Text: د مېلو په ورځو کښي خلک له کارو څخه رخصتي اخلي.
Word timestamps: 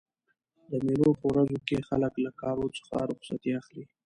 د 0.69 0.71
مېلو 0.85 1.09
په 1.19 1.25
ورځو 1.31 1.57
کښي 1.65 1.79
خلک 1.89 2.13
له 2.25 2.31
کارو 2.41 2.65
څخه 2.77 2.95
رخصتي 3.11 3.51
اخلي. 3.59 3.83